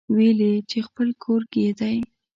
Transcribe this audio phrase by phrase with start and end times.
[0.15, 1.97] ويل يې چې خپل کور يې دی.